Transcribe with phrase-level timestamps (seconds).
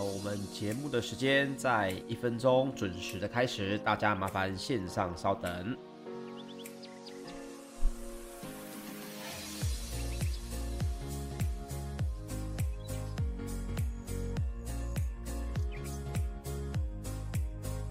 [0.00, 5.76] 我们节目的时间在一分钟准时的开始，大家麻烦线上稍等。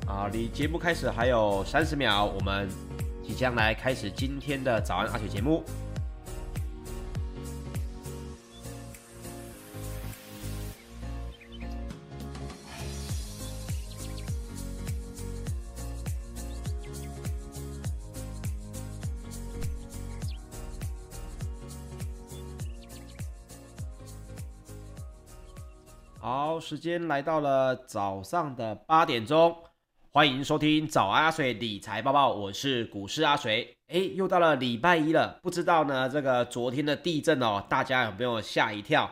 [0.05, 2.69] 啊，离节目开始还有三十秒，我们
[3.23, 5.63] 即将来开始今天的早安阿水节目。
[26.29, 29.55] 好，时间来到了早上的八点钟，
[30.11, 33.73] 欢迎收听早安阿水理财报报，我是股市阿水。
[33.87, 39.09] 哎，又到了礼拜一了，不知道呢这个昨天的地震哦，大家有没有吓一跳？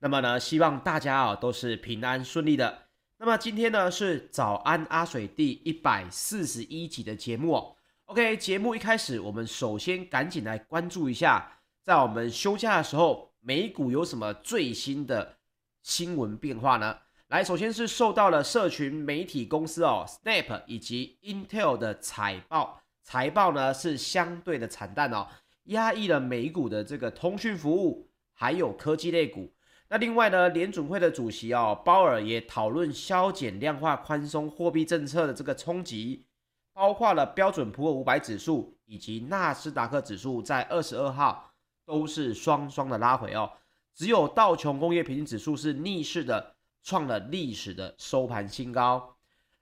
[0.00, 2.76] 那么呢，希望大家啊都是平安顺利的。
[3.18, 7.76] 那么今天呢是早安阿水第一百四十一集的节目哦。
[8.06, 15.36] OK，节目一开始，我们首先赶紧来关注一下，在我们休假的时候，美股有什么最新的
[15.86, 16.98] 新闻变化呢？
[17.28, 25.28] 来，首先是受到了社群媒体公司哦，Snap 以及 Intel 的财报，财报呢是相对的惨淡哦，
[25.66, 29.54] 压抑了美股的这个通讯服务还有科技类股。
[29.88, 36.26] 那另外呢，联准会的主席哦，鲍尔也讨论削减量化宽松货币政策的这个冲击，
[36.72, 41.52] 包括了标准普尔五百指数以及纳斯达克指数在二十二号
[41.84, 43.52] 都是双双的拉回哦。
[43.96, 49.16] 只有道琼工业平均指数是逆势的，创了历史的收盘新高。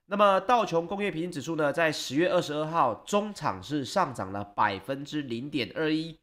[0.07, 6.19] 那么道琼工业平均指数呢，在十月二十二号中场是上涨了百分之零点二一，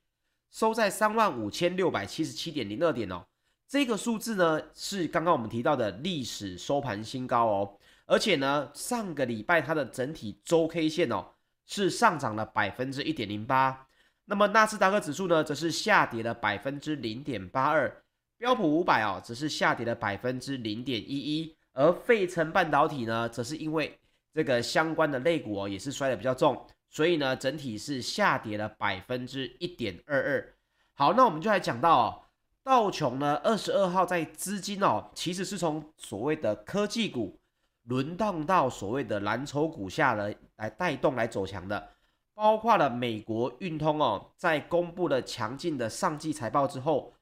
[0.50, 3.24] 收在三万五千六百七十七点零二点哦。
[3.66, 7.78] 这个数字呢，是刚刚我们提到的历史收盘新高哦。
[8.04, 11.24] 而且呢，上个礼拜它的整体周 K 线哦，
[11.64, 13.86] 是上涨了百分之一点零八。
[14.25, 17.94] 那么纳斯达克指数呢，则是下跌了百分之零点八二。
[18.38, 23.97] 标普五百哦，只是下跌了百分之零点一一，而费城半导体呢，则是因为
[24.34, 30.54] 这个相关的类股哦，也是摔得比较重，所以呢，整体是下跌了百分之一点二二。
[30.95, 32.22] 好，那我们就来讲到哦，
[32.65, 37.39] 道琼呢，二十二号在资金哦，其实是从所谓的科技股
[37.84, 41.89] 轮荡到所谓的蓝筹股下来来带动来走强的，
[42.34, 47.12] 包括了美国运通哦，在公布了强劲的上季财报之后。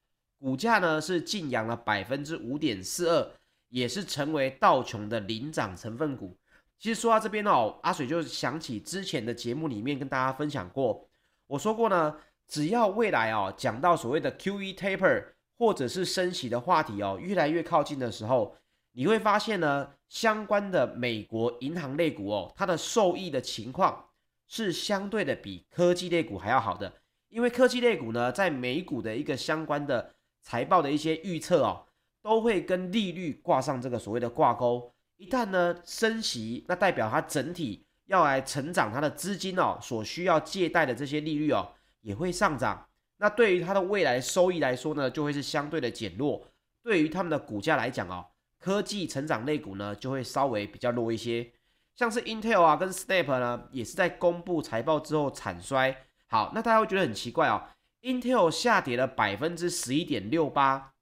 [0.43, 3.31] 股价呢是劲扬了百分之五点四二，
[3.69, 6.35] 也是成为道琼的领涨成分股。
[6.79, 11.07] 其实说到这边哦，阿水就想起之前的节目里面跟大家分享过，
[11.47, 12.17] 我说过呢，
[12.49, 15.27] 只要未来哦讲到所谓的 QE taper
[15.59, 18.57] 或者是升息的话题哦越来越靠近的时候，
[18.93, 24.07] 你会发现呢，相关的美国银行类股哦，它的受益的情况
[24.51, 26.93] 是相对的比科技类股还要好的，
[27.31, 30.13] 因为科技类股呢在美股的一个相关的。
[30.43, 31.85] 财报的一些预测哦，
[32.23, 34.91] 都会跟利率挂上这个所谓的挂钩。
[35.19, 41.71] 一旦呢升息，那代表它整体要来成长，它的资金哦所需要借贷的这些利率哦
[42.01, 42.89] 也会上涨。
[43.19, 46.43] 那对于它的未来收益来说呢，就会是相对的减弱。
[46.83, 48.25] 对于他们的股价来讲哦，
[48.59, 51.53] 科技成长类股呢就会稍微比较弱一些。
[51.97, 56.07] 像是 Intel 啊跟 Snap 呢，也是在公布财报之后惨衰。
[56.27, 57.63] 好，那大家会觉得很奇怪哦。
[58.03, 60.95] Intel 下跌了百分之十一点六八，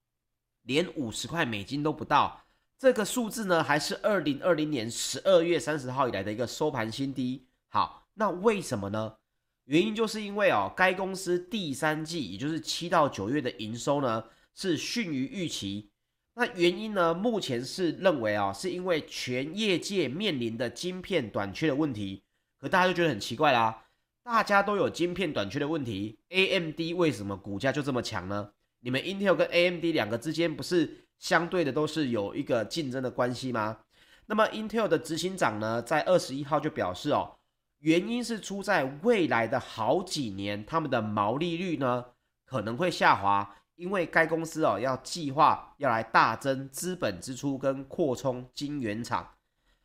[0.62, 2.42] 连五十块美金都不到。
[2.78, 7.46] 这个数字呢，还是二零二零年十二月三十号以来的一个收盘新低。
[7.68, 9.16] 好，那为什么呢？
[9.64, 14.24] 原因就是因为哦，该公司第三季，也就是七到九月的营收呢，
[14.54, 15.90] 是逊于预期。
[16.38, 22.22] 那原因呢，目前是认为啊，是因为全业界面临的晶片短缺的问题。
[22.60, 23.86] 可大家就觉得很奇怪啦。
[24.22, 28.50] 大家都有晶片短缺的问题，AMD 为什么股价就这么强呢？
[28.78, 33.78] 你们 Intel 跟 AMD 两个之间不是相对的都是有一个竞争的关系吗？
[34.26, 37.36] 那么 Intel 的执行长呢，在二十一号就表示哦，
[37.80, 42.04] 原因是出在未来的好几年，他们的毛利率呢
[42.44, 49.26] 可能会下滑，因为该公司哦要计划要来大增资本支出跟扩充晶圆厂。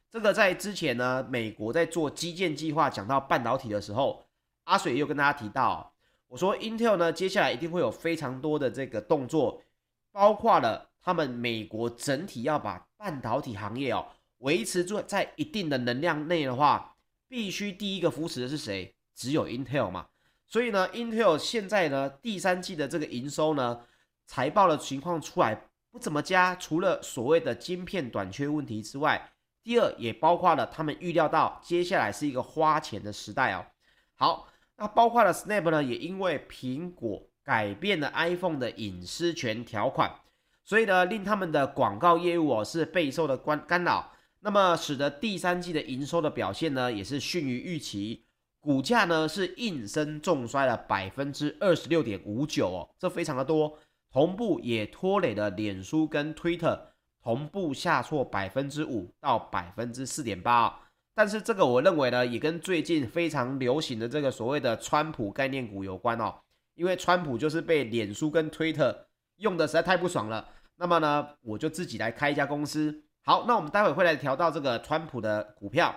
[0.09, 4.25] 这个在之前呢，美国在做基建计划，讲到半导体的时候。
[4.65, 5.93] 阿水又跟大家提到，
[6.29, 9.61] 我说 Intel 呢，接下来一定会有非常多的这个动作，
[10.09, 14.07] 包括了他们美国整体要把半导体行业哦
[14.37, 16.95] 维持住在一定的能量内的话，
[17.27, 18.95] 必须第一个扶持的是谁？
[19.13, 20.07] 只有 Intel 嘛。
[20.53, 23.81] 所以呢，Intel 现在呢第三季的这个营收呢
[24.27, 25.59] 财报的情况出来
[25.89, 29.31] 不怎么佳，除了所谓的晶片短缺问题之外，
[29.63, 33.65] 第二也包括了他们预料到接下来是一个花钱的时代哦。
[34.13, 34.47] 好，
[34.77, 40.19] 那包括了 Snap 呢，也因为苹果改变了 iPhone 的隐私权条款，
[40.63, 44.11] 所以呢，令他们的广告业务哦是备受的干干扰，
[44.41, 48.27] 那么使得第三季的营收的表现呢也是逊于预期。
[48.63, 53.77] 股价呢是应声重摔了百分之二十六点五九哦，这非常的多，
[54.09, 56.79] 同步也拖累了脸书跟 Twitter
[57.21, 60.79] 同步下挫百分之五到百分之四点八。
[61.13, 66.33] 但是这个我认为呢，也跟最近非常流行的这个所谓的川普概念股有关哦，
[66.75, 68.95] 因为川普就是被脸书跟 Twitter
[69.39, 73.03] 用的实在太不爽了，那么呢，我就自己来开一家公司。
[73.25, 75.93] 好，那我们待会会来调到这个川普的股票。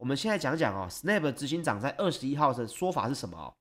[0.00, 3.54] 我们现在讲讲哦，Snap 执行长在二十一号的说法是什么？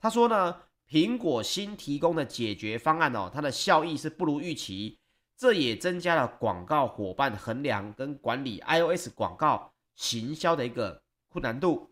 [0.00, 4.98] 他说呢，苹果新提供的解决方案哦，它的效益是不如预期，
[5.36, 11.90] 这也增加了广告伙伴衡量跟管理 iOS 广告行销的一个困难度。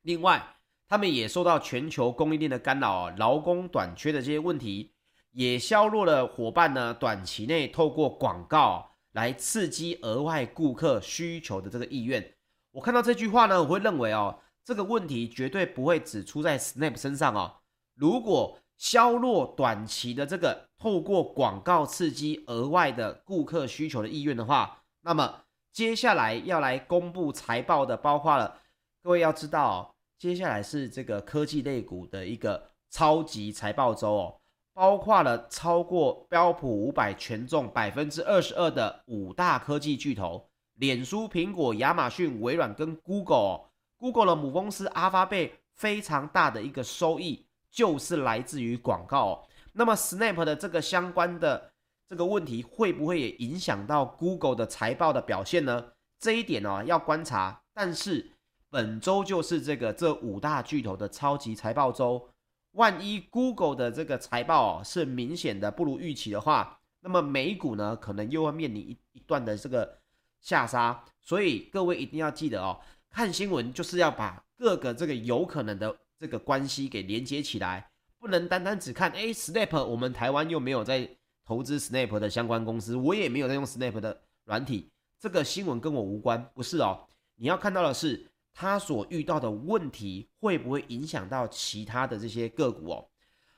[0.00, 0.56] 另外，
[0.88, 4.94] 他们也受到全球供应链的干扰哦，劳工短缺的这些问题，
[5.32, 12.34] 也削弱了伙伴呢短期内透过广告来刺激额外顾客需求的这个意愿。
[12.72, 17.56] 我看到这句话呢，我会认为哦，这个问题绝对不会只出在 Snap 身上哦。
[17.94, 25.42] 如果削弱短期的这个透过广告刺激额外的顾客需求的意愿的话，那么
[25.72, 28.60] 接下来要来公布财报的，包括了
[29.02, 34.40] 各位要知道哦，接下来是这个科技类股的一个超级财报周哦，
[34.74, 40.47] 包括了超过标普五百权重百分之二十二的五大科技巨头。
[40.78, 49.44] 脸书、苹果、亚马逊、微软跟 Google，Google 的母公司阿发贝非常大的一个收益就是来自于广告。
[49.72, 51.72] 那么 Snap 的这个相关的
[52.08, 55.84] 这个问题会不会也影响到 Google 的财报的表现呢？
[56.20, 57.60] 这一点呢要观察。
[57.74, 58.30] 但是
[58.70, 62.28] 本周就是这个这五大巨头的超级财报周，
[62.72, 69.97] 万一 Google 的这个财报是明显的不如预期的话，那么美股呢可能又会面临一一段的这个。
[70.40, 72.80] 下杀，所以各位一定要记得哦，
[73.10, 81.08] 看新闻就是要把各个这个有可能的这个关系给连接起来，不能单单只看哎，Snap，我们台湾又没有在
[81.44, 93.08] 投资 Snap 的相关公司，我也没有在用 Snap 的软体，这个新闻跟我无关，不是哦，你要看到的是他所遇到的问题会不会影响到其他的这些个股哦。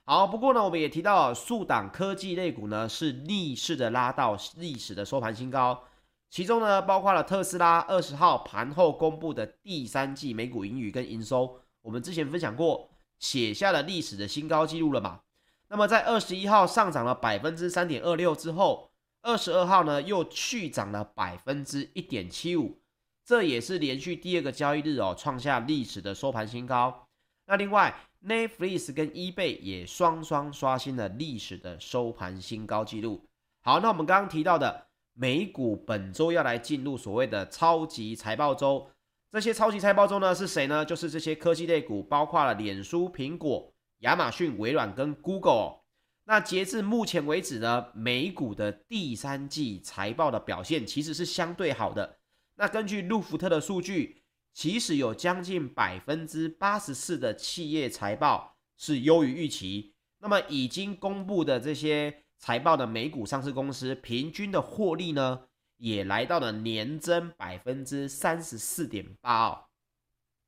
[0.04, 5.82] 好，不过呢，我们也提到数档科技类股呢是逆势的拉到历史的收盘新高。
[6.30, 15.22] 其中呢，包括了特斯拉二十号盘后公布的第三季每股盈余跟营收，我们之前分享过，写下了历史的新高纪录了嘛。
[15.68, 22.78] 那么在二十一号上涨了百分之三点二六之后，二十二号呢又续涨了百分之一点七五，
[23.24, 27.08] 这也是连续第二个交易日哦，创下历史的收盘新高。
[27.46, 27.92] 那另外
[28.24, 33.26] ，Netflix 跟 eBay 也双双刷新了历史的收盘新高纪录。
[33.62, 34.89] 好，那我们刚刚提到的。
[35.20, 38.88] 美股本周要来进入所谓的超级财报周，
[39.30, 40.82] 这些超级财报周呢是谁呢？
[40.82, 45.80] 就是这些科技类股，包括了脸书、苹果、亚马逊、微软跟 Google。
[46.24, 52.16] 那截至目前为止呢，美股的第三季财报的表现其实是相对好的。
[52.54, 54.22] 那根据路孚特的数据，
[54.54, 59.92] 其实有将近百分之八十四的企业财报是优于预期。
[60.20, 62.22] 那么已经公布的这些。
[62.40, 65.42] 财报的美股上市公司平均的获利呢，
[65.76, 69.64] 也来到了年增百分之三十四点八哦。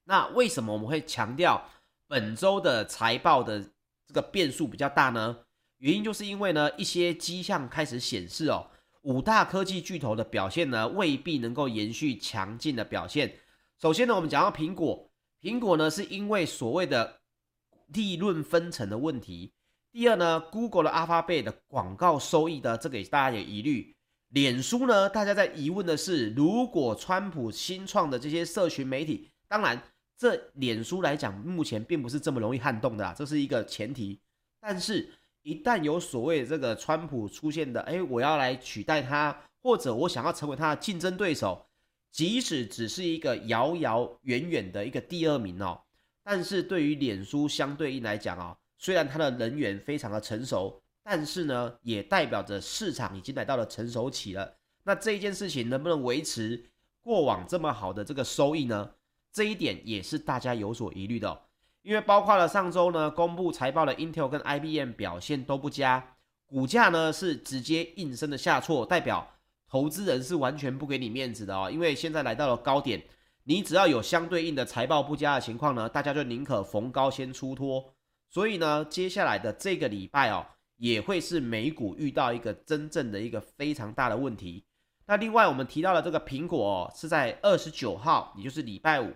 [0.04, 1.68] 那为什么我们会强调
[2.08, 3.62] 本周的财报的
[4.06, 5.44] 这个变数比较大呢？
[5.78, 8.70] 原因就是因为呢，一些迹象开始显示哦，
[9.02, 13.38] 五大科技巨头的表现呢，未必能够延续强劲的表现。
[13.78, 15.10] 首先呢，我们讲到苹果，
[15.42, 17.20] 苹果呢是因为所谓的
[17.88, 19.52] 利润分成的问题。
[19.92, 23.94] 第二呢，Google 的 Alphabet 的广告收益的这个大家有疑虑。
[24.30, 29.82] 脸书呢，大家在疑问的是，如果川普新创的这些社群媒体，当然
[30.16, 34.18] 这脸书来讲，目前并不是这么容易撼动的啦，这是一个前提。
[34.58, 41.66] 但是，一旦有所谓这个川普出现的，哎，我要来取代他，或者我想要成为他的竞争对手，
[42.10, 45.82] 即使只是一个遥遥远远的一个第二名哦，
[46.24, 48.56] 但是对于脸书相对应来讲哦。
[48.82, 54.54] 虽然它的人员非常的成熟，但是呢，也代表着市场已经来到了成熟期了。
[54.82, 56.60] 那这一件事情能不能维持
[57.00, 58.90] 过往这么好的这个收益呢？
[59.32, 61.42] 这一点也是大家有所疑虑的。
[61.82, 69.24] 因为包括了上周呢，公布财报的 Intel 跟 IBM 表现都不佳，股价呢是直接应声的下挫，代表
[69.68, 71.70] 投资人是完全不给你面子的哦。
[71.70, 73.00] 因为现在来到了高点，
[73.44, 77.91] 你只要有相对应的财报不佳的情况呢，大家就宁可逢高先出脱。
[78.32, 80.46] 所以呢，接下来的这个礼拜哦，
[80.78, 84.64] 也会是美股遇到一个真正的一个非常大的问题。
[85.06, 89.12] 那另外我们提到的这个苹果哦，是在二十九号，也就是礼拜五，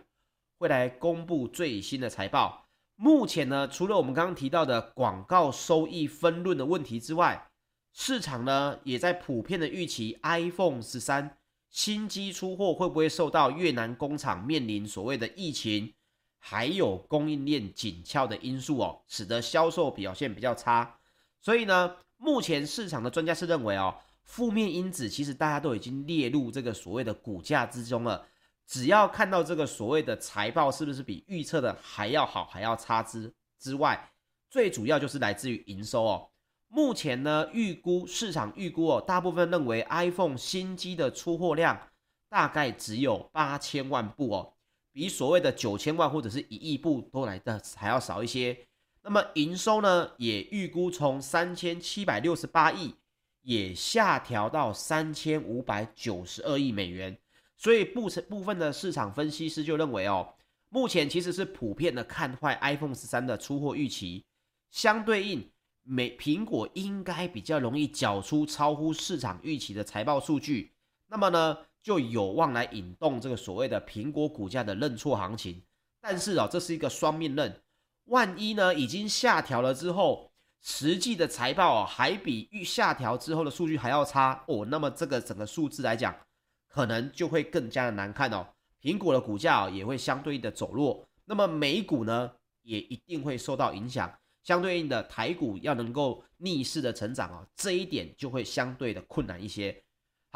[0.58, 2.66] 会来公布最新的财报。
[2.96, 7.48] 目前呢，除了我们刚刚提到的广告收益分润的问题之外，
[7.94, 11.38] 市场呢也在普遍的预期 iPhone 十三
[11.70, 15.94] 新机出货会不会受到越南工厂面临所谓的疫情，
[16.48, 20.96] 还有供应链紧俏的因素哦，使得销售表现比较差。
[21.40, 28.24] 所以呢，目前市场的专家是认为哦，负面因子其实大家都已经列入这个所谓的股价之中了。
[28.64, 34.12] 只要看到这个所谓的财报是不是比预测的还要好，还要差之之外，
[34.48, 36.28] 最主要就是来自于营收哦。
[36.68, 41.76] 目前呢，预估市场预估哦，大部分认为 iPhone 新机的出货量
[42.28, 44.52] 大概只有八千万部哦，
[44.96, 48.58] 比所谓的九千万或者是一亿部都来的还要少一些。
[49.02, 52.94] 那么营收呢，也预估从三千七百六十八亿
[53.42, 57.18] 也下调到三千五百九十二亿美元。
[57.58, 60.32] 所以部分部分的市场分析师就认为哦，
[60.70, 64.24] 目前其实是普遍的看坏 iPhone 十三的出货预期，
[64.70, 65.50] 相对应
[65.82, 70.72] 美苹果应该比较容易缴出超乎市场预期的财报数据，
[71.08, 75.62] 那么呢就有望来引动这个所谓的苹果股价的认错行情。
[76.00, 77.62] 但是哦，这是一个双面刃，
[78.06, 86.12] 万一呢已经下调了之后，实际的财报哦还比预下调之后的数据还要差哦，那么这个整个数字来讲。
[86.66, 88.44] 可能就会更加的难看哦，
[88.82, 94.12] 苹果的股价也会相对应的走弱，那么美股呢也一定会受到影响，
[94.42, 99.84] 相对应的台股要能够逆势的成长哦，这一点就会相对的困难一些。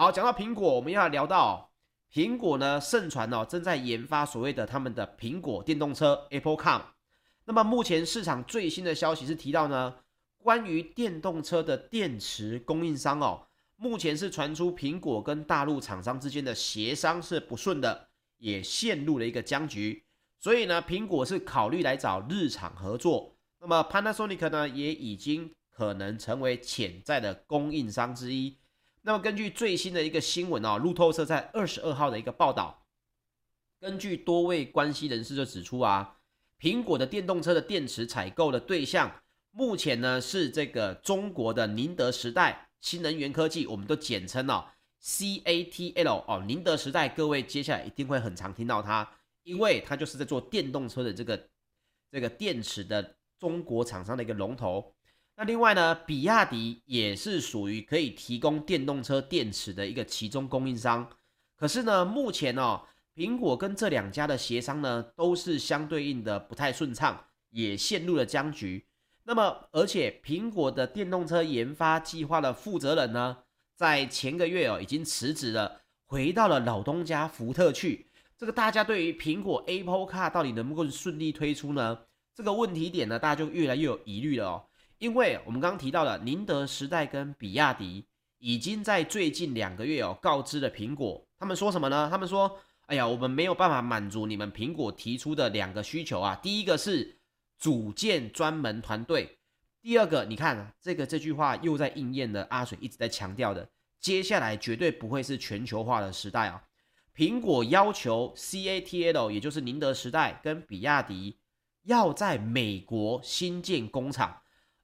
[0.01, 1.73] 好，讲到苹果，我们要聊到
[2.11, 6.81] 苹果呢，盛传哦正在研发所谓的他们的苹果电动车 Apple Car，
[7.45, 9.97] 那么目前市场最新的消息是提到呢，
[10.39, 13.43] 关于电动车的电池供应商哦。
[13.77, 20.03] 目前是传出苹果跟大陆厂商之间的协商是不顺的，也陷入了一个僵局。
[20.39, 23.37] 所以呢，苹果是考虑来找日厂合作。
[23.61, 28.57] 那么 Panasonic 呢，也已经可能成为潜在的供应商之一。
[29.03, 32.87] 那么根据最新的一个新闻哦，路透社在二十二号的一个报道，
[33.81, 36.19] 根据多位关系人士就指出啊，
[36.59, 42.69] 苹果的电动车的电池采购的对象，目前呢是这个中国的宁德时代。
[42.81, 44.65] 新能源科技，我们都简称哦
[45.03, 49.07] ，CATL 哦，宁德时代，各位接下来一定会很常听到它，
[49.43, 51.49] 因为它就是在做电动车的这个
[52.11, 54.95] 这个电池的中国厂商的一个龙头。
[55.41, 61.09] 那另外呢，比亚迪也是属于可以提供电动车电池的一个其中供应商。
[61.57, 62.83] 可是呢，目前哦，
[63.17, 68.85] 苹果跟这两家的协商呢，都是相对应的不太顺畅，也陷入了僵局。
[69.25, 73.39] 那么，而且苹果的电动车研发计划的负责人呢，
[73.75, 78.11] 在前个月哦已经辞职了，回到了老东家福特去。
[78.37, 82.01] 这个大家对于苹果 Apple Car 到底能不能顺利推出呢？
[82.35, 84.65] 这个问题点呢，大家就越来越有疑虑了哦。
[85.01, 88.07] 因为我们刚刚提到了宁德时代跟比亚迪
[88.39, 92.09] 已经在最近两个月哦告知了苹果，他们说什么呢？
[92.09, 97.17] 他们说：“哎呀，我们没有办法满足你们苹果提出的两个需求啊，第一个是。”
[97.61, 99.37] 组建专门团队。
[99.83, 103.69] 第二个，你看这个这句话又在应验了阿水一直在强调的，
[104.01, 106.65] 接下来绝对不会是全球化的时代啊。
[107.15, 111.37] 苹果要求 CATL，也就是宁德时代跟比亚迪，
[111.83, 114.41] 要在美国新建工厂，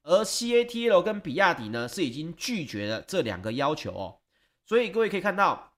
[0.07, 4.19] 而 CATL 跟比亚迪呢是已经拒绝了这两个要求哦。
[4.65, 5.75] 所以各位可以看到，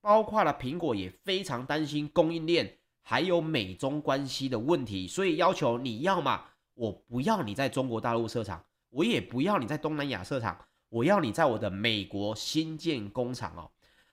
[0.00, 2.78] 包括了苹果也非常担心供应链。
[3.06, 13.70] 还有美中关系的问题，所以要求你要嘛，我不要你在中国大陆设厂，我也不要你在东南亚设厂，我要你在我的美国新建工厂哦。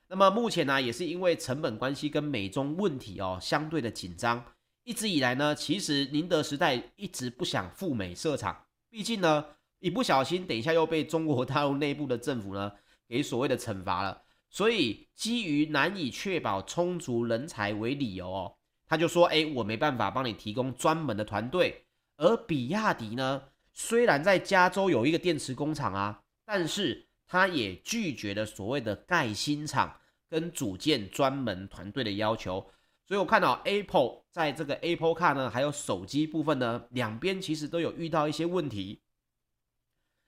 [0.10, 4.43] 那么目前呢，也是因为成本关系跟美中问题哦相对的紧张，
[4.84, 9.45] 一直以来呢，其实宁德时代一直不想赴美设厂，毕竟呢，
[9.79, 12.71] 一不小心等一下又被中国大陆内部的政府呢
[13.07, 18.53] 给所谓的惩罚了，所以基于难以确保充足人才为理由哦。
[18.86, 21.86] 他就说：“哎，我没办法帮你提供专门的团队。
[22.17, 29.98] 而比亚迪呢，虽然在加州有一个电池工厂啊，但是他也拒绝了所谓的盖新厂
[30.29, 32.69] 跟组建专门团队的要求。
[33.12, 39.01] 所以我看到 Apple 在这个 Apple Car 呢，还有手机部分呢，两边其实都有遇到一些问题。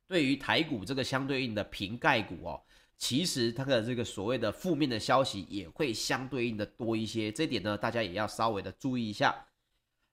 [0.05, 2.61] 对于台股这个相对应的瓶盖股哦，
[2.97, 9.33] 其实它的这个所谓的负面的消息也会相对应的多一些，这点呢，大家也要稍微的注意一下。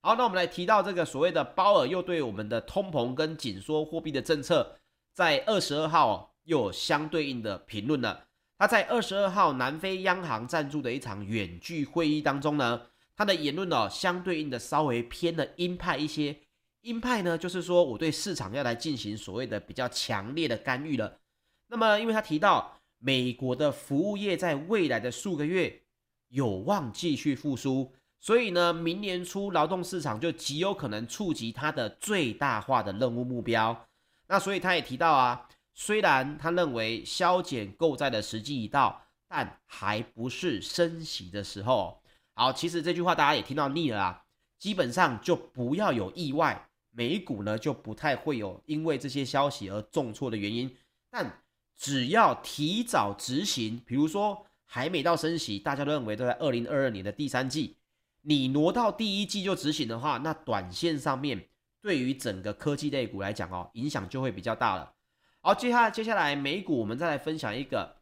[0.00, 4.78] 好，那我们来提到这个所谓的鲍尔又对我们的通膨跟紧缩货币的政策，
[5.12, 8.28] 在二十二号又有相对应的评论了。
[8.60, 12.82] 他在二十二号南非央行赞助的一场远距会议当中呢，
[13.16, 16.36] 他的言论哦，相对应的稍微偏了鹰派一些。
[16.82, 21.20] 鹰派呢，就是说我对市场要来进行所谓的比较强烈的干预了。
[21.68, 25.80] 那么，因为他提到美国的服务业在未来的数个月
[26.28, 27.90] 有望继续复苏。
[28.18, 33.86] 所以呢，明年初劳动市场就极有可能触及它的最大化的任务目标。
[34.26, 35.48] 那所以他也提到啊，
[35.82, 42.02] 虽然他认为削减购债的时机已到，但还不是升息的时候。
[42.34, 44.24] 好，其实这句话大家也听到腻了啊，
[44.58, 50.70] 基本上就不要有意外，美股呢就不太会有因为这些消息而重挫的原因。
[51.10, 51.42] 但
[51.78, 57.78] 只要提早执行，比如说还没到升息，大家都认为都在二零二二年的第三季。
[58.20, 61.48] 你挪到第一季就执行的话，那短线上面
[61.80, 64.92] 对于整个科技类股来讲哦，影响就会比较大了。
[65.42, 67.96] 好，接下来接下来美股我们再来分享一个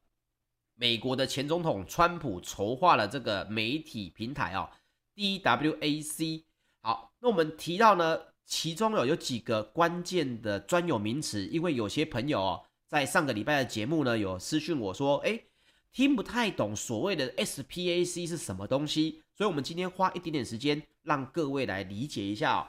[0.74, 4.68] 美国的前总统川普筹划了这个媒体平台哦
[5.14, 6.42] ，DWAC。
[6.80, 15.44] 好，那我们提到呢，其中有有几个关键的专有名词，因为有些朋友哦，在上个礼拜的节目呢有私讯我说，诶，
[15.92, 19.22] 听不太懂所谓的 SPAC 是什么东西。
[19.36, 22.66] 所以，我们今天花一点点时间，让各位来理解一下哦。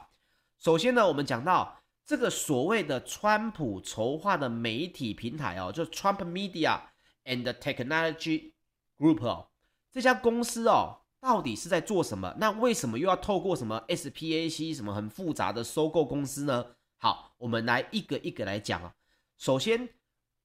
[0.60, 1.79] 首先呢，我们讲到
[2.10, 6.80] 这个所谓的川普筹划的媒体平台哦，就 Trump Media
[7.24, 8.50] and Technology
[8.98, 9.46] Group 哦，
[9.92, 12.34] 这家公司哦，到底是在做什么？
[12.40, 16.66] 那为什么又要透过什么 SPAC 什么很复杂的收购公司呢？
[16.96, 18.92] 好，我们来一个一个来讲啊。
[19.38, 19.88] 首先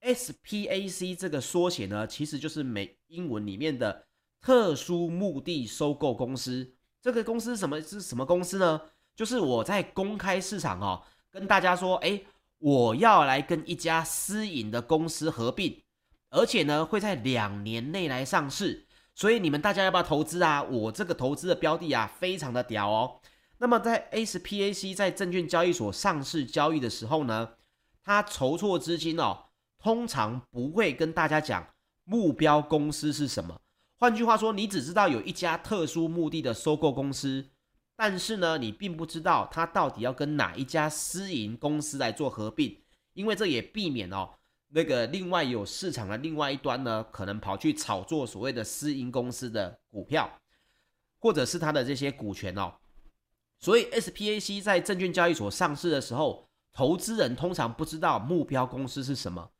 [0.01, 4.05] ，SPAC 这个缩写呢，其实就是美英文里面的。
[4.39, 8.79] 特殊目的收购公司，这个公司什么是什么公司呢？
[9.15, 11.01] 就是我在公开市场哦，
[11.35, 12.25] 跟大家说，诶，
[12.59, 15.83] 我要来跟一家私营的公司合并，
[16.29, 20.63] 而且呢会在两年内来上市，所以你们大家要不要投资啊？
[20.63, 23.19] 我这个投资的标的啊，非常的屌哦。
[23.57, 27.49] 那么在 SPAC 在证券交易所上市交易的时候呢，
[28.01, 31.67] 它筹措资金哦，通常不会跟大家讲
[32.05, 33.59] 目标公司是什么。
[33.97, 37.49] 换句话说，你只知道有一家特殊目的的收购公司，
[37.95, 42.77] 但是呢，你并不知道它到底要跟哪一家私营公司来做合并，
[43.13, 44.29] 因为这也避免哦，
[44.69, 50.29] 那个另外有市场的另外一端呢，可能跑去炒作所谓的私营公司的股票，
[51.19, 52.73] 或者是它的这些股权哦。
[53.57, 59.51] 所以 SPAC 在证券交易所上市的时候，投资人通常不知道目标公司是什么。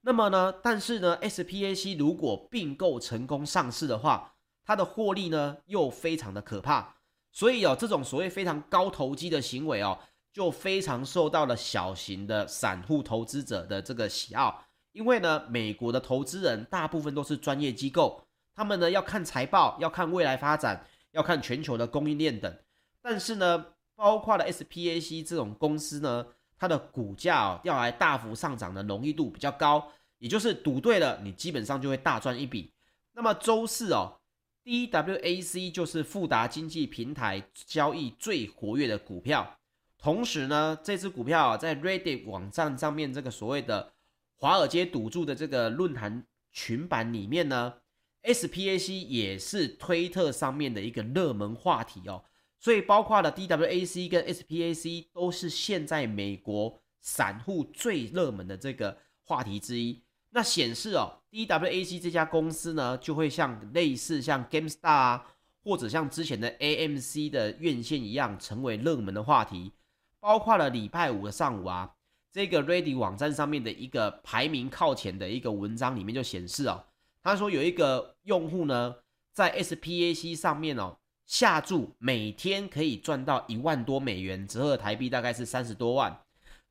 [0.00, 6.96] 那么呢，但是呢，SPAC 如果并购成功上市的话，它的获利呢又非常的可怕，
[7.34, 9.98] 所以哦，这种所谓非常高投机的行为哦，
[10.32, 18.22] 就非常受到了小型的散户投资者的这个喜好，因为呢，美国的投资人大部分都是专业机构，
[18.54, 22.56] 他们呢要看财报，要看未来发展，要看全球的供应链等，
[23.02, 26.26] 但是呢，包括了 SPAC 这种公司呢。
[26.56, 32.72] 它的股价哦，要来大幅上涨的容易度比较高，也就是赌对了，你基本上就会大赚一笔。
[33.12, 34.20] 那么周四哦
[34.64, 39.58] ，DWAC 就是富达经济平台交易最活跃的股票。
[39.98, 43.94] 同时呢，这支股票啊，在 Reddit 网站上面这个所谓的
[44.36, 47.74] 华尔街赌注的这个论坛群版里面呢
[48.22, 52.24] ，SPAC 也是推特上面的一个热门话题哦。
[52.58, 60.02] 所以，包括了 DWAC 跟 SPAC 都是现在美国散户最热门的这个话题之一。
[60.36, 65.26] 那显示哦，DWAC 这家公司呢，就会像类似像 GameStar 啊，
[65.62, 69.72] 或者像之前的 AMC 的院线一样，成为热门的话题。
[70.18, 71.94] 包括了礼拜五的上午啊，
[72.32, 76.84] 这个 Ready 网站上面的一个排名靠前的一个文章里面就显示哦，
[77.22, 78.96] 他说有一个用户呢，
[79.32, 80.98] 在 SPAC 上面哦。
[81.26, 86.23] 下注每天可以赚到一万多美元，折合台币大概是三十多万。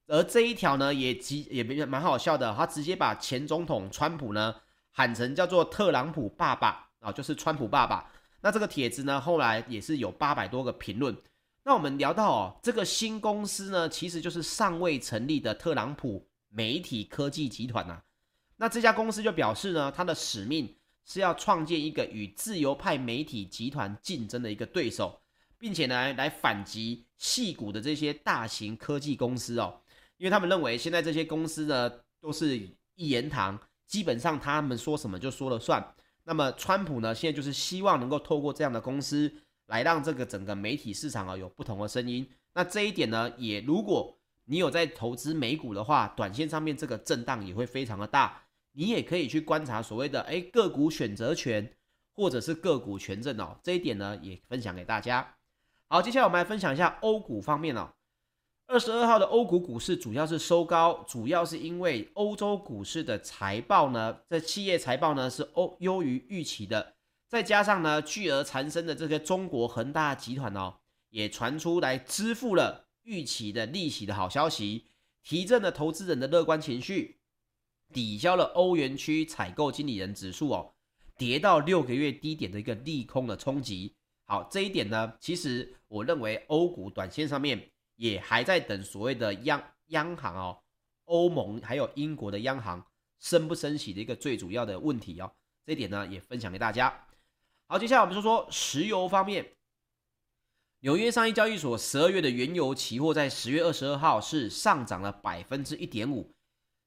[0.07, 4.55] 而这一条呢，也极也蛮好笑的，他直接把前总统川普呢
[4.91, 8.11] 喊成叫做特朗普爸爸啊，就是川普爸爸。
[8.41, 11.15] 那这个帖子呢，后来也是有八百多个评论。
[11.63, 18.01] 那我们聊到哦，这个新公司呢，其实就是尚未成立的特朗普媒体科技集团呐。
[18.57, 20.75] 那这家公司就表示呢，它的使命。
[21.05, 25.19] 是要创建一个与自由派媒体集团竞争的一个对手，
[25.59, 29.81] 并且呢来反击矽谷的这些大型科技公司哦。
[30.23, 32.57] 因为他们认为现在这些公司呢都是
[32.95, 35.85] 一言堂，基本上他们说什么就说了算。
[36.23, 39.29] 那么川普呢，现在就是希望能够透过这样的公司
[39.65, 42.25] 来让这个整个媒体市场啊有不同的声音。
[42.53, 48.43] 那这一点呢，也如果你有在投资美股的话，短线上面这个震荡也会非常的大。
[48.71, 51.69] 你也可以去观察所谓的诶个股选择权，
[52.15, 53.59] 或者是个股权证哦。
[53.61, 55.35] 这一点呢，也分享给大家。
[55.89, 57.89] 好，接下来我们来分享一下欧股方面哦。
[58.65, 66.95] 二十二号的欧股股市主要是收高，主要是因为欧洲股市的财报呢，这企业财报呢是欧优于预期的，
[67.27, 70.75] 再加上呢巨额缠身的这个中国恒大集团哦，
[71.09, 74.85] 也传出来支付了预期的利息的好消息，
[75.21, 77.19] 提振了投资人的乐观情绪，
[77.93, 80.73] 抵消了欧元区采购经理人指数哦
[81.17, 83.93] 跌到六个月低点的一个利空的冲击。
[84.25, 87.69] 好，这一点呢，其实我认为欧股短线上面。
[87.95, 90.59] 也还在等所谓的央央行哦，
[91.05, 92.85] 欧盟还有英国的央行
[93.19, 95.31] 升不升息的一个最主要的问题哦，
[95.65, 97.05] 这一点呢也分享给大家。
[97.67, 99.53] 好，接下来我们说说石油方面，
[100.79, 106.33] 纽约商业交易所十二月的原油期货在十月二十二号是上涨了百分之一点五，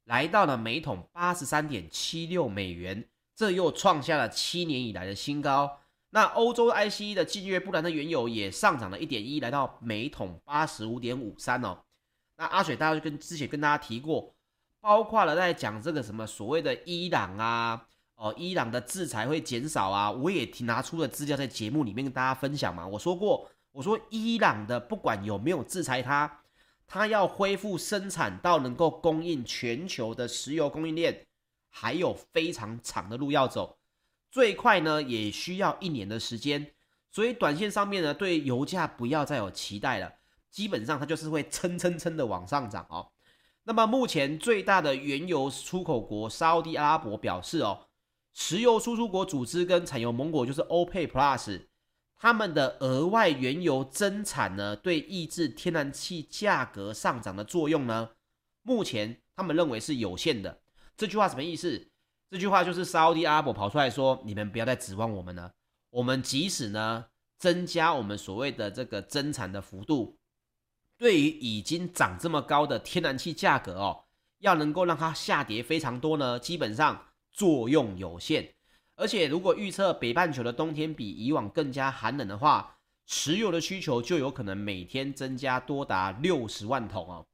[0.04, 5.80] 来到了每桶八十三点七六美元，这又创下了七年以来的新高。
[6.10, 11.78] 那欧洲 ICE 的近月布兰特原油也上涨了一点一，来到每桶八十五点五三哦。
[12.36, 14.34] 那阿水大家就跟之前跟大家提过，
[14.80, 22.86] 包括了在讲这个什么所谓的伊朗啊，哦，伊朗的制裁会减少啊，我也提拿出了资料在节目里面跟大家分享嘛。
[22.86, 26.40] 我说过，我说伊朗的不管有没有制裁它，
[26.86, 31.26] 它要恢复生产到能够供应全球的石油供应链，
[31.68, 33.76] 还有非常长的路要走。
[34.36, 36.74] 最快呢，也需要一年的时间，
[37.10, 40.12] 所以短线上面呢，对油价不要再有期待了，
[40.50, 43.08] 基本上它就是会蹭蹭蹭的往上涨哦。
[43.64, 47.86] 那么目前最大的原油出口国沙乌地阿拉伯表示哦，
[48.34, 51.62] 石油输出国组织跟产油盟国就是欧佩 Plus，
[52.18, 58.10] 他们的额外原油增产呢，对抑制天然气价格上涨的作用呢，
[58.60, 60.60] 目前他们认为是有限的。
[60.94, 61.88] 这句话什么意思？
[62.28, 65.52] 这句话就是沙乌地阿拉伯跑出来说：“你们不要再指望我们了。
[65.90, 67.04] 我们即使呢
[67.38, 70.18] 增加我们所谓的这个增产的幅度，
[70.98, 74.04] 对于已经涨这么高的天然气价格哦，
[74.40, 78.54] 要能够让它下跌非常多呢，基本上作用有限。
[78.96, 87.24] 而且如果预测北半球的冬天比以往更加寒冷的话，石油的需求就有可能每天增加多达六十万桶哦。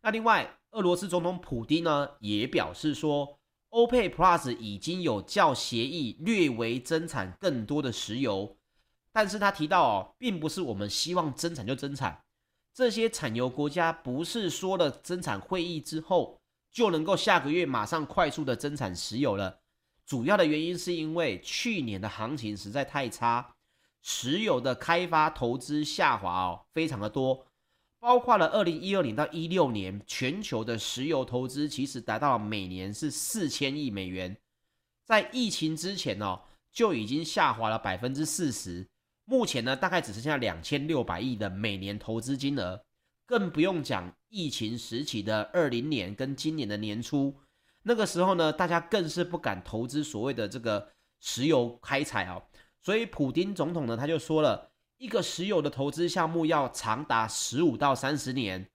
[0.00, 3.34] 那另外，俄罗斯总统普丁呢也表示说。”
[3.78, 8.56] 欧佩 Plus 已经有较协议略微增产更多的石油，
[9.12, 12.24] 但是他提到哦，并不是我们希望增产就增产，
[12.74, 16.40] 这些产油国家不是说了增产会议之后
[16.72, 19.60] 就能够下个月马上快速的增产石油了。
[20.04, 23.54] 主要的原因是因为去年的行情实在太差，
[24.02, 27.46] 石油的开发投资下滑哦，非常的多。
[28.00, 34.36] 包括了二零一二年到一六年，全球的石油投资其实达到每年是四千亿美元，
[35.04, 38.86] 在疫情之前哦，就已经下滑了百分之四十，
[39.24, 42.80] 目前呢大概只剩下两千六百亿的每年投资金额，
[43.26, 47.34] 更不用讲疫情时期的二零年跟今年的年初，
[47.82, 50.88] 那个时候呢，大家更是不敢投资所谓的这个
[51.20, 52.40] 石油开采哦，
[52.80, 54.70] 所以普丁总统呢他就说了。
[54.98, 58.68] 一个石油的投资项目要长达十五到三十年，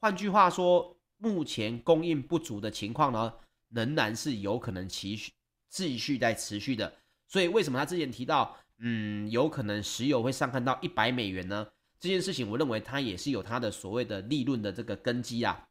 [0.00, 3.32] 换句话说，目前供应不足的情况呢，
[3.68, 5.32] 仍然是有可能持续
[5.68, 6.92] 继续在持续的。
[7.28, 11.66] 所以为什么他之前提到，嗯，有可能石油会上看到一百美元呢？
[12.00, 15.68] 这件事情，我认为它也是有它的所谓的利润的这个根基啊。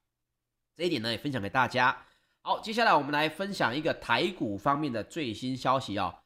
[0.76, 2.06] 这一点呢，也分享给大家。
[2.42, 6.22] 好，接下来我们来分享一个台股方面的最新消息啊。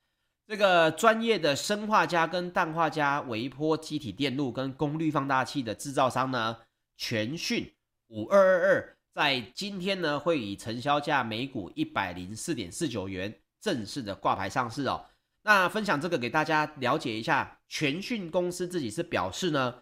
[0.52, 6.58] 这个专业的砷化镓跟氮化镓微波积体电路跟功率放大器的制造商呢，
[6.98, 7.74] 全讯
[8.10, 15.06] 五二二二，在今天呢会以成交价每股一百零四点四九元正式的挂牌上市哦。
[15.44, 19.74] 那分享这个给大家了解一下，全讯公司自己是表示呢，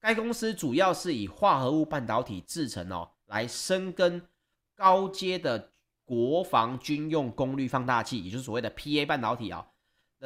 [0.00, 4.22] 该公司主要是以化合物半导体制成哦，来深耕
[4.74, 5.72] 高阶的
[6.06, 9.66] 国防军用功率放大器，也就是所谓的 PA 半导体啊、哦。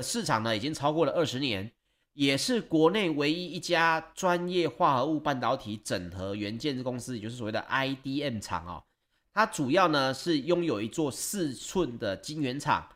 [0.02, 1.70] 市场呢，已经超过了二十年，
[2.12, 8.84] 也是国内唯一一家专业化合物半导体整合元件公司，也就是所谓的 IDM 厂哦。
[9.32, 12.88] 它主要呢是拥有一座四寸的晶圆厂，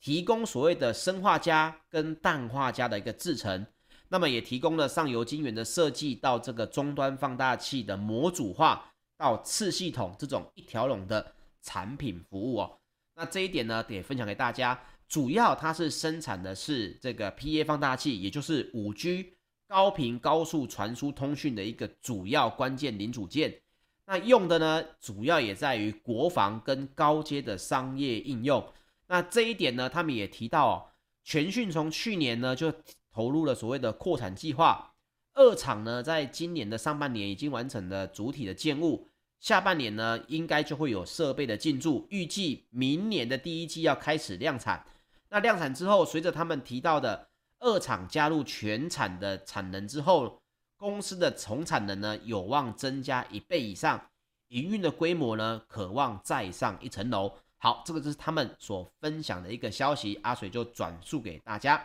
[0.00, 3.66] 提供所谓的砷化镓跟氮化镓的一个制程，
[4.08, 12.78] 那么也提供了上游晶圆的设计到这个终端放大器的模组化到次系统这种一条龙的产品服务哦。
[13.16, 14.80] 那这一点呢，得分享给大家。
[15.08, 19.32] 主要它是生产的是这个 PA 放大器，也就是五 G
[19.66, 23.62] 高频高速传输通讯的一个主要关键零组件。
[24.06, 28.66] 那用的呢，主要也在于国防跟高阶的商业应用。
[29.06, 30.74] 那这一点呢，他们也提到哦，
[31.24, 32.72] 全讯从去年呢就
[33.10, 34.94] 投入了所谓的扩产计划。
[35.34, 39.08] 二厂呢，在今年的上半年已经完成了主体的建物。
[39.40, 44.84] 下半年呢，应该就会有设备的进驻，预计明年的第一季要开始量产。
[45.30, 47.28] 那量产之后，随着他们提到的
[47.60, 50.40] 二厂加入全产的产能之后，
[50.76, 54.00] 公司的总产能呢有望增加一倍以上，
[54.48, 57.32] 营运的规模呢可望再上一层楼。
[57.58, 61.84] 好，这个就是他们所分享的一个消息，阿水就转述给大家。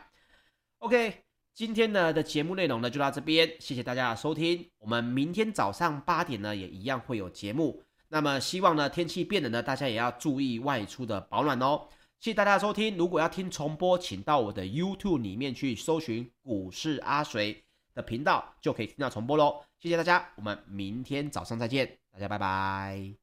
[0.77, 4.69] OK，今天呢的节目内容呢就到这边，谢谢大家的收听。
[4.77, 7.81] 我们明天早上八点呢也一样会有节目。
[8.09, 11.87] 那么希望呢天气变冷呢，大家也要注意外出的保暖哦。
[12.23, 19.61] 谢谢大家收听，如果要听重播，请到我的 YouTube 里面去搜寻“股市阿水”的频道，就可以听到重播喽。
[19.77, 23.22] 谢谢大家，我们明天早上再见，大家拜拜。